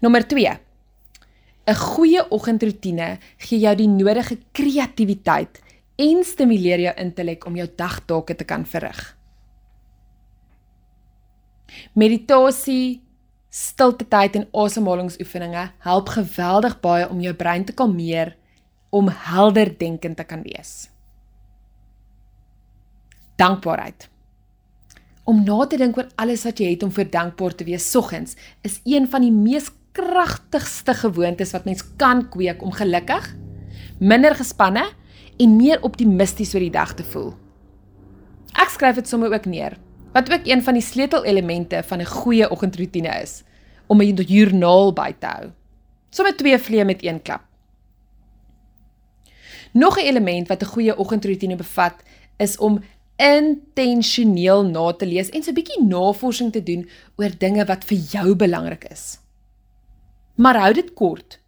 Nommer 0.00 0.28
2. 0.28 0.58
'n 1.66 1.74
Goeie 1.74 2.30
oggendroetine 2.30 3.18
gee 3.38 3.58
jou 3.58 3.74
die 3.76 3.88
nodige 3.88 4.38
kreatiwiteit 4.52 5.62
en 5.96 6.24
stimuleer 6.24 6.80
jou 6.80 6.94
intellek 7.00 7.46
om 7.46 7.56
jou 7.56 7.68
dagtake 7.76 8.36
te 8.36 8.44
kan 8.44 8.66
verrig. 8.66 9.16
Meditasie, 11.94 13.00
stilte 13.48 14.06
tyd 14.10 14.36
en 14.36 14.48
asemhalingsoefeninge 14.52 15.68
help 15.86 16.08
geweldig 16.08 16.80
baie 16.82 17.08
om 17.08 17.20
jou 17.22 17.34
brein 17.34 17.64
te 17.64 17.72
kalmeer 17.72 18.34
om 18.90 19.08
helder 19.08 19.70
denkend 19.78 20.16
te 20.16 20.24
kan 20.24 20.42
wees. 20.42 20.88
Dankbaarheid. 23.40 24.08
Om 25.24 25.40
na 25.46 25.64
te 25.66 25.78
dink 25.80 25.96
oor 25.96 26.10
alles 26.20 26.44
wat 26.44 26.60
jy 26.60 26.74
het 26.74 26.84
om 26.86 26.92
vir 26.92 27.08
dankbaar 27.10 27.56
te 27.56 27.66
wees 27.66 27.86
soggens 27.90 28.36
is 28.62 28.80
een 28.84 29.08
van 29.10 29.24
die 29.24 29.32
mees 29.32 29.70
kragtigste 29.94 30.94
gewoontes 30.98 31.54
wat 31.54 31.64
mens 31.68 31.84
kan 32.00 32.24
kweek 32.28 32.62
om 32.62 32.74
gelukkig, 32.74 33.30
minder 34.02 34.34
gespanne 34.34 34.82
en 35.38 35.56
meer 35.56 35.82
optimisties 35.86 36.54
oor 36.54 36.64
die 36.64 36.74
dag 36.74 36.94
te 36.98 37.06
voel. 37.06 37.32
Ek 38.58 38.72
skryf 38.74 38.98
dit 38.98 39.08
sommer 39.10 39.32
ook 39.34 39.46
neer, 39.50 39.78
wat 40.14 40.30
ook 40.32 40.46
een 40.46 40.62
van 40.62 40.78
die 40.78 40.82
sleutelelemente 40.82 41.82
van 41.86 42.00
'n 42.00 42.10
goeie 42.10 42.50
oggendroetine 42.50 43.22
is, 43.22 43.42
om 43.86 44.02
'n 44.02 44.14
joernaal 44.14 44.92
by 44.92 45.12
te 45.18 45.26
hou. 45.26 45.50
Sommige 46.10 46.36
twee 46.36 46.58
vleie 46.58 46.84
met 46.84 47.04
een 47.04 47.22
klap. 47.22 47.42
Nog 49.72 49.98
'n 49.98 50.06
element 50.06 50.48
wat 50.48 50.62
'n 50.62 50.72
goeie 50.74 50.98
oggendroetine 50.98 51.56
bevat, 51.56 51.94
is 52.36 52.58
om 52.58 52.82
intentioneel 53.16 54.64
na 54.64 54.92
te 54.92 55.06
lees 55.06 55.30
en 55.30 55.42
so 55.42 55.50
'n 55.50 55.54
bietjie 55.54 55.84
navorsing 55.84 56.52
te 56.52 56.62
doen 56.62 56.88
oor 57.16 57.30
dinge 57.38 57.64
wat 57.64 57.84
vir 57.84 57.98
jou 57.98 58.36
belangrik 58.36 58.84
is. 58.90 59.23
Maar 60.34 60.58
hou 60.60 60.72
dit 60.74 60.92
kort. 60.98 61.38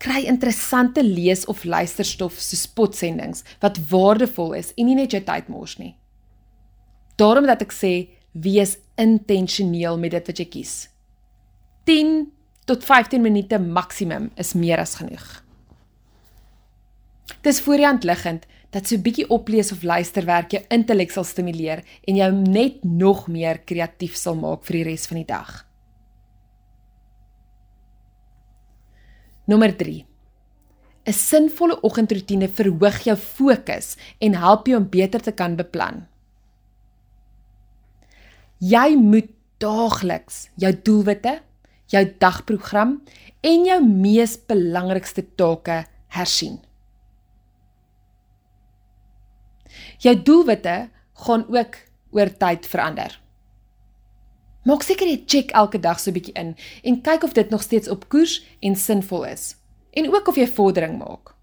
Kry 0.00 0.24
interessante 0.24 1.04
lees 1.04 1.44
of 1.44 1.64
luisterstof 1.64 2.38
so 2.40 2.56
spotsendings 2.56 3.44
wat 3.60 3.80
waardevol 3.90 4.54
is 4.56 4.72
en 4.76 4.88
nie 4.88 4.96
net 4.96 5.12
jou 5.12 5.20
tyd 5.24 5.50
mors 5.52 5.76
nie. 5.76 5.92
Daarom 7.20 7.44
dat 7.46 7.60
ek 7.60 7.74
sê 7.76 7.92
wees 8.32 8.78
intentioneel 9.00 9.98
met 10.00 10.16
dit 10.16 10.30
wat 10.32 10.40
jy 10.40 10.48
kies. 10.48 10.74
10 11.84 12.30
tot 12.70 12.84
15 12.86 13.20
minute 13.20 13.58
maksimum 13.60 14.30
is 14.40 14.54
meer 14.56 14.80
as 14.80 14.96
genoeg. 15.00 15.26
Dis 17.44 17.60
voorhand 17.64 18.04
liggend 18.04 18.46
dat 18.70 18.86
so 18.86 18.96
'n 18.96 19.02
bietjie 19.02 19.28
oplees 19.28 19.72
of 19.72 19.82
luisterwerk 19.82 20.50
jou 20.50 20.62
intellek 20.68 21.10
sal 21.10 21.24
stimuleer 21.24 21.82
en 22.06 22.16
jou 22.16 22.32
net 22.32 22.84
nog 22.84 23.28
meer 23.28 23.58
kreatief 23.58 24.16
sal 24.16 24.34
maak 24.34 24.64
vir 24.64 24.76
die 24.76 24.84
res 24.84 25.06
van 25.06 25.16
die 25.16 25.26
dag. 25.26 25.69
Nommer 29.50 29.72
3. 29.74 30.04
'n 31.10 31.12
Sinvolle 31.12 31.76
oggendroetine 31.82 32.46
verhoog 32.58 32.98
jou 33.02 33.16
fokus 33.16 33.96
en 34.22 34.36
help 34.38 34.68
jou 34.70 34.78
om 34.78 34.86
beter 34.88 35.22
te 35.26 35.32
kan 35.34 35.56
beplan. 35.58 36.04
Jy 38.62 38.94
moet 38.94 39.30
daagliks 39.58 40.50
jou 40.54 40.70
doelwitte, 40.86 41.40
jou 41.90 42.04
dagprogram 42.22 43.00
en 43.42 43.64
jou 43.66 43.80
mees 43.86 44.36
belangrikste 44.46 45.24
take 45.34 45.84
hersien. 46.14 46.60
Jou 49.98 50.14
doelwitte 50.14 50.90
gaan 51.26 51.44
ook 51.48 51.80
oor 52.14 52.30
tyd 52.38 52.66
verander. 52.66 53.18
Maak 54.62 54.82
seker 54.84 55.08
jy 55.08 55.22
check 55.26 55.54
elke 55.56 55.80
dag 55.80 56.00
so 56.00 56.10
'n 56.10 56.14
bietjie 56.14 56.34
in 56.34 56.56
en 56.84 57.00
kyk 57.02 57.22
of 57.24 57.32
dit 57.32 57.50
nog 57.50 57.62
steeds 57.62 57.88
op 57.88 58.08
koers 58.08 58.44
en 58.60 58.76
sinvol 58.76 59.24
is 59.24 59.56
en 59.92 60.12
ook 60.12 60.28
of 60.28 60.36
jy 60.36 60.46
vordering 60.46 60.98
maak. 60.98 61.34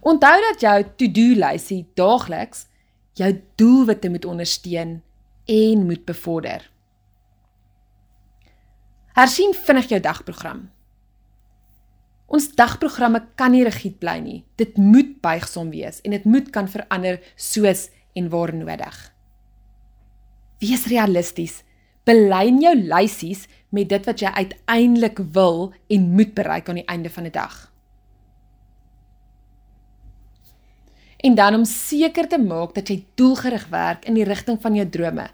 Onthou 0.00 0.40
dat 0.40 0.60
jou 0.60 0.84
to-do 0.96 1.34
lysie 1.34 1.86
daagliks 1.94 2.66
jou 3.14 3.42
doelwitte 3.54 4.08
moet 4.08 4.24
ondersteun 4.24 5.02
en 5.44 5.86
moet 5.86 6.04
bevorder. 6.04 6.70
Hersien 9.14 9.54
vinnig 9.54 9.88
jou 9.88 10.00
dagprogram. 10.00 10.70
Ons 12.26 12.48
dagprogramme 12.58 13.20
kan 13.38 13.52
nie 13.54 13.64
rigied 13.64 13.98
bly 13.98 14.18
nie. 14.18 14.40
Dit 14.56 14.76
moet 14.76 15.20
buigsaam 15.22 15.70
wees 15.70 16.00
en 16.02 16.10
dit 16.10 16.24
moet 16.24 16.50
kan 16.50 16.68
verander 16.68 17.20
soos 17.36 17.88
en 18.14 18.28
waar 18.28 18.54
nodig. 18.54 18.96
Wees 20.58 20.86
realisties 20.90 21.62
belyn 22.08 22.60
jou 22.62 22.74
lysies 22.76 23.46
met 23.74 23.88
dit 23.90 24.06
wat 24.06 24.20
jy 24.22 24.30
uiteindelik 24.30 25.20
wil 25.34 25.72
en 25.90 26.10
moet 26.14 26.34
bereik 26.36 26.68
aan 26.68 26.82
die 26.82 26.90
einde 26.90 27.10
van 27.10 27.26
die 27.28 27.34
dag. 27.34 27.54
En 31.24 31.34
dan 31.34 31.54
om 31.56 31.64
seker 31.64 32.28
te 32.28 32.38
maak 32.38 32.74
dat 32.76 32.90
jy 32.92 33.00
doelgerig 33.16 33.66
werk 33.72 34.04
in 34.04 34.18
die 34.18 34.26
rigting 34.28 34.60
van 34.60 34.76
jou 34.76 34.84
drome, 34.92 35.30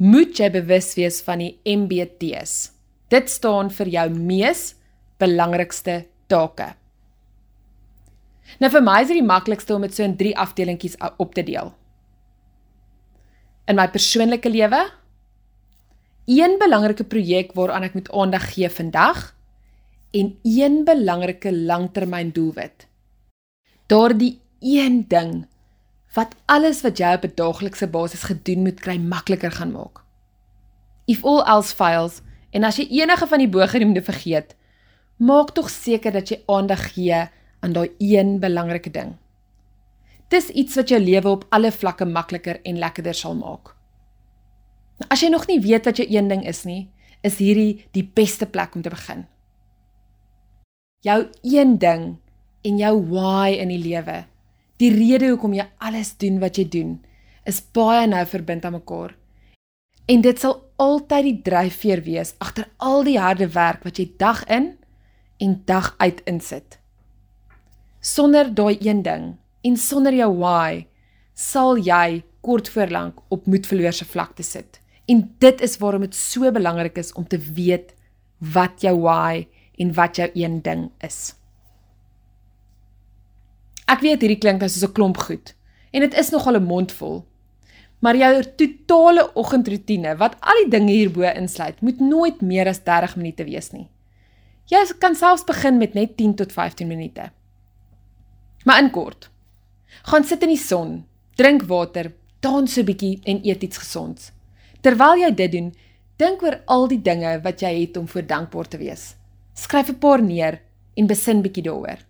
moet 0.00 0.38
jy 0.40 0.48
bewus 0.54 0.94
wees 0.96 1.20
van 1.26 1.42
die 1.44 1.52
MBT's. 1.68 2.70
Dit 3.12 3.28
staan 3.28 3.68
vir 3.74 3.90
jou 3.92 4.06
mees 4.16 4.62
belangrikste 5.20 6.06
take. 6.32 6.70
Nou 8.58 8.70
vir 8.72 8.82
my 8.82 8.96
is 9.04 9.10
dit 9.12 9.20
die 9.20 9.26
maklikste 9.26 9.76
om 9.76 9.84
dit 9.84 9.94
so 9.94 10.06
in 10.06 10.16
3 10.16 10.32
afdelingkies 10.40 10.96
op 11.20 11.36
te 11.36 11.44
deel. 11.44 11.74
In 13.68 13.76
my 13.76 13.86
persoonlike 13.92 14.48
lewe, 14.50 14.80
een 16.30 16.58
belangrike 16.58 17.04
projek 17.04 17.54
waaraan 17.58 17.88
ek 17.88 17.96
moet 17.98 18.10
aandag 18.14 18.44
gee 18.52 18.68
vandag 18.70 19.32
en 20.14 20.28
een 20.46 20.84
belangrike 20.86 21.50
langtermyndoelwit. 21.52 22.86
Daardie 23.90 24.38
een 24.60 25.04
ding 25.08 25.48
wat 26.14 26.36
alles 26.44 26.82
wat 26.86 26.98
jy 26.98 27.14
op 27.14 27.24
'n 27.26 27.34
daaglikse 27.34 27.86
basis 27.86 28.22
gedoen 28.30 28.62
moet 28.62 28.80
kry 28.80 28.96
makliker 28.98 29.50
gaan 29.50 29.72
maak. 29.72 30.02
If 31.06 31.24
all 31.24 31.42
else 31.42 31.74
fails 31.74 32.22
en 32.50 32.64
as 32.64 32.76
jy 32.76 32.86
enige 33.02 33.26
van 33.26 33.38
die 33.38 33.48
bogenoemde 33.48 34.02
vergeet, 34.02 34.54
maak 35.16 35.50
tog 35.50 35.70
seker 35.70 36.12
dat 36.12 36.28
jy 36.28 36.42
aandag 36.46 36.92
gee 36.92 37.28
aan 37.60 37.72
daai 37.72 37.90
een 37.98 38.38
belangrike 38.38 38.90
ding. 38.90 39.16
Dis 40.28 40.48
iets 40.48 40.74
wat 40.74 40.88
jou 40.88 41.00
lewe 41.00 41.28
op 41.28 41.46
alle 41.48 41.72
vlakke 41.72 42.04
makliker 42.04 42.60
en 42.62 42.78
lekkerder 42.78 43.14
sal 43.14 43.34
maak. 43.34 43.79
As 45.08 45.22
jy 45.22 45.30
nog 45.32 45.46
nie 45.48 45.60
weet 45.60 45.86
wat 45.88 45.96
jou 45.96 46.06
een 46.10 46.28
ding 46.28 46.44
is 46.46 46.64
nie, 46.64 46.90
is 47.22 47.38
hierdie 47.40 47.86
die 47.96 48.04
beste 48.04 48.46
plek 48.46 48.74
om 48.74 48.82
te 48.82 48.92
begin. 48.92 49.26
Jou 51.04 51.30
een 51.42 51.78
ding 51.78 52.18
en 52.64 52.78
jou 52.78 52.94
why 53.08 53.56
in 53.56 53.72
die 53.72 53.80
lewe 53.80 54.24
Die 54.80 54.88
rede 54.94 55.28
hoekom 55.28 55.52
jy 55.52 55.66
alles 55.84 56.14
doen 56.16 56.38
wat 56.40 56.56
jy 56.56 56.64
doen, 56.72 56.92
is 57.44 57.60
baie 57.76 58.06
nou 58.08 58.22
verbind 58.28 58.64
aan 58.64 58.78
mekaar. 58.78 59.12
En 60.08 60.22
dit 60.24 60.40
sal 60.40 60.56
altyd 60.80 61.26
die 61.26 61.40
dryfveer 61.44 62.00
wees 62.06 62.32
agter 62.40 62.70
al 62.80 63.04
die 63.04 63.18
harde 63.20 63.50
werk 63.52 63.84
wat 63.84 64.00
jy 64.00 64.08
dag 64.18 64.40
in 64.48 64.72
en 65.40 65.58
dag 65.68 65.92
uit 66.00 66.24
insit. 66.30 66.78
Sonder 68.00 68.48
daai 68.56 68.80
een 68.80 69.04
ding 69.04 69.34
en 69.68 69.76
sonder 69.76 70.16
jou 70.16 70.30
why 70.38 70.86
sal 71.36 71.76
jy 71.76 72.22
kort 72.40 72.72
voor 72.72 72.88
lank 72.88 73.20
op 73.28 73.44
moedverloorse 73.44 74.08
vlakte 74.08 74.42
sit. 74.42 74.79
En 75.10 75.24
dit 75.42 75.60
is 75.66 75.76
waarom 75.82 76.04
dit 76.06 76.14
so 76.14 76.52
belangrik 76.54 76.98
is 77.02 77.12
om 77.18 77.26
te 77.26 77.38
weet 77.38 77.94
wat 78.38 78.84
jou 78.84 78.94
why 79.02 79.48
en 79.80 79.94
wat 79.96 80.20
jou 80.20 80.28
een 80.34 80.60
ding 80.62 80.90
is. 81.04 81.34
Ek 83.90 84.04
weet 84.04 84.22
hierdie 84.22 84.38
klink 84.38 84.62
nou 84.62 84.70
soos 84.70 84.86
'n 84.86 84.94
klomp 84.94 85.18
goed 85.18 85.54
en 85.90 86.00
dit 86.06 86.14
is 86.14 86.30
nogal 86.30 86.56
'n 86.56 86.64
mondvol. 86.64 87.24
Maar 88.00 88.16
jou 88.16 88.44
totale 88.56 89.30
oggendroetine 89.34 90.16
wat 90.16 90.36
al 90.40 90.62
die 90.62 90.70
dinge 90.70 90.92
hierbo 90.92 91.22
insluit, 91.22 91.80
moet 91.80 92.00
nooit 92.00 92.40
meer 92.40 92.66
as 92.66 92.82
30 92.84 93.16
minute 93.16 93.44
wees 93.44 93.70
nie. 93.72 93.88
Jy 94.64 94.86
kan 94.98 95.14
selfs 95.14 95.44
begin 95.44 95.78
met 95.78 95.94
net 95.94 96.16
10 96.16 96.34
tot 96.34 96.52
15 96.52 96.86
minute. 96.86 97.30
Maar 98.64 98.82
in 98.82 98.90
kort. 98.90 99.30
Gaan 100.02 100.24
sit 100.24 100.42
in 100.42 100.48
die 100.48 100.56
son, 100.56 101.04
drink 101.34 101.62
water, 101.62 102.12
dans 102.40 102.72
so 102.72 102.80
'n 102.80 102.84
bietjie 102.84 103.20
en 103.24 103.40
eet 103.44 103.62
iets 103.62 103.78
gesonds. 103.78 104.32
Terwyl 104.80 105.20
jy 105.20 105.30
dit 105.36 105.52
doen, 105.52 105.72
dink 106.20 106.42
oor 106.42 106.60
al 106.66 106.86
die 106.88 107.00
dinge 107.04 107.34
wat 107.44 107.60
jy 107.60 107.72
het 107.82 107.96
om 108.00 108.08
voor 108.08 108.26
dankbaar 108.26 108.68
te 108.68 108.78
wees. 108.80 109.14
Skryf 109.54 109.90
'n 109.90 109.98
paar 109.98 110.22
neer 110.22 110.60
en 110.96 111.06
besin 111.06 111.42
bietjie 111.42 111.64
daaroor. 111.64 112.00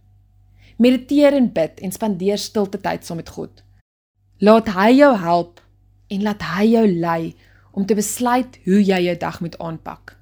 Mediteer 0.78 1.34
en 1.34 1.52
bid 1.52 1.80
en 1.80 1.92
spandeer 1.92 2.38
stilte 2.38 2.78
tyd 2.80 3.04
saam 3.04 3.16
met 3.16 3.28
God. 3.28 3.62
Laat 4.38 4.68
hy 4.68 4.90
jou 4.96 5.16
help 5.16 5.60
en 6.08 6.22
laat 6.22 6.42
hy 6.42 6.64
jou 6.64 6.86
lei 6.86 7.34
om 7.72 7.86
te 7.86 7.94
besluit 7.94 8.58
hoe 8.64 8.82
jy 8.82 9.00
jou 9.04 9.16
dag 9.16 9.40
moet 9.40 9.58
aanpak. 9.58 10.16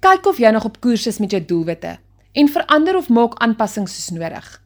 Kyk 0.00 0.26
of 0.26 0.38
jy 0.38 0.50
nog 0.50 0.64
op 0.64 0.80
koers 0.80 1.06
is 1.06 1.18
met 1.18 1.30
jou 1.30 1.44
doelwitte 1.44 1.98
en 2.32 2.48
verander 2.48 2.96
of 2.96 3.08
maak 3.08 3.34
aanpassings 3.42 3.94
soos 3.96 4.10
nodig. 4.16 4.62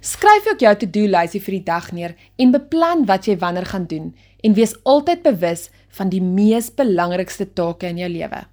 Skryf 0.00 0.46
ook 0.52 0.62
jou 0.64 0.74
to-do 0.76 1.08
lysie 1.12 1.40
vir 1.44 1.58
die 1.58 1.64
dag 1.64 1.90
neer 1.92 2.14
en 2.40 2.54
beplan 2.54 3.04
wat 3.06 3.26
jy 3.28 3.36
wanneer 3.38 3.66
gaan 3.68 3.84
doen 3.84 4.14
en 4.42 4.54
wees 4.54 4.74
altyd 4.84 5.22
bewus 5.22 5.68
van 5.88 6.08
die 6.08 6.22
mees 6.22 6.70
belangrikste 6.70 7.46
take 7.52 7.86
in 7.86 7.98
jou 7.98 8.08
lewe. 8.08 8.46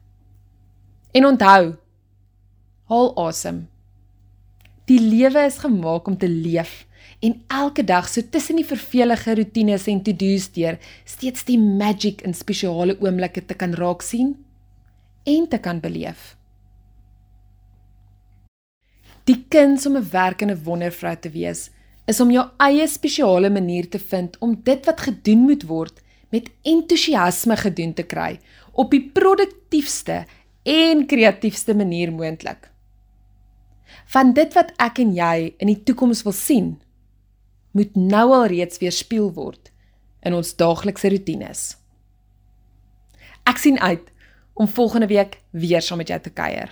En 1.13 1.25
onthou, 1.25 1.75
haal 2.88 3.12
asem. 3.15 3.26
Awesome. 3.26 3.67
Die 4.88 5.00
lewe 5.04 5.43
is 5.43 5.60
gemaak 5.60 6.08
om 6.08 6.15
te 6.17 6.30
leef 6.32 6.86
en 7.19 7.34
elke 7.52 7.84
dag 7.84 8.08
so 8.08 8.23
tussen 8.32 8.60
die 8.60 8.67
vervelige 8.67 9.34
rotines 9.36 9.88
en 9.91 10.00
to-dos 10.06 10.45
deur 10.56 10.78
steeds 11.04 11.43
die 11.47 11.58
magic 11.60 12.21
en 12.23 12.36
spesiale 12.38 12.95
oomblikke 13.02 13.43
te 13.50 13.58
kan 13.58 13.76
raak 13.76 14.06
sien 14.06 14.36
en 15.28 15.47
te 15.52 15.60
kan 15.60 15.82
beleef. 15.84 16.38
Die 19.28 19.43
kuns 19.52 19.86
om 19.86 19.97
'n 19.97 20.10
werkende 20.12 20.56
wondervrou 20.56 21.15
te 21.19 21.30
wees 21.30 21.69
is 22.08 22.22
om 22.24 22.32
jou 22.32 22.46
eie 22.63 22.88
spesiale 22.88 23.50
manier 23.54 23.89
te 23.89 24.00
vind 24.00 24.38
om 24.39 24.56
dit 24.63 24.86
wat 24.88 25.04
gedoen 25.10 25.46
moet 25.50 25.67
word 25.67 26.02
met 26.32 26.50
entoesiasme 26.67 27.58
gedoen 27.60 27.93
te 27.93 28.08
kry 28.08 28.38
op 28.74 28.91
die 28.91 29.04
produktiefste 29.13 30.24
en 30.67 31.06
kreatiefste 31.08 31.76
manier 31.76 32.12
moontlik 32.12 32.72
van 34.12 34.34
dit 34.34 34.54
wat 34.56 34.72
ek 34.84 35.02
en 35.04 35.13
jy 35.15 35.54
in 35.60 35.72
die 35.72 35.80
toekoms 35.88 36.24
wil 36.28 36.36
sien, 36.36 36.76
moet 37.76 37.96
nou 38.00 38.26
al 38.39 38.48
reeds 38.52 38.80
weerspieël 38.82 39.32
word 39.36 39.72
in 40.26 40.36
ons 40.38 40.56
daaglikse 40.60 41.12
roetines. 41.12 41.63
Ek 43.48 43.60
sien 43.62 43.80
uit 43.80 44.08
om 44.58 44.67
volgende 44.67 45.10
week 45.12 45.39
weer 45.52 45.84
saam 45.84 46.02
met 46.02 46.12
jou 46.12 46.20
te 46.24 46.34
kuier. 46.34 46.72